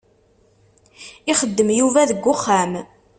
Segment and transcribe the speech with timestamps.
[1.31, 2.73] Ixeddem Yuba deg uxxam.